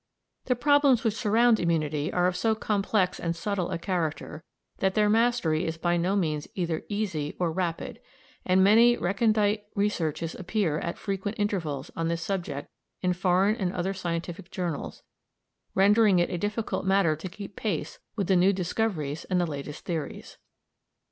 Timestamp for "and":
3.19-3.35, 8.43-8.63, 13.57-13.73, 19.25-19.39